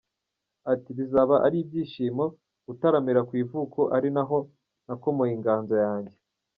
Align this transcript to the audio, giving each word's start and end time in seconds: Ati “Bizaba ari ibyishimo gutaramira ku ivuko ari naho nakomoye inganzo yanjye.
Ati 0.71 0.89
“Bizaba 0.97 1.35
ari 1.45 1.57
ibyishimo 1.63 2.25
gutaramira 2.67 3.21
ku 3.27 3.33
ivuko 3.43 3.79
ari 3.95 4.09
naho 4.15 4.37
nakomoye 4.85 5.31
inganzo 5.37 5.75
yanjye. 5.85 6.15